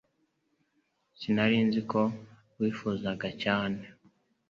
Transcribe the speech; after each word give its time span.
Sinari 1.19 1.57
nzi 1.67 1.81
ko 1.91 2.01
wifuzaga 2.59 3.27
cyane 3.43 3.81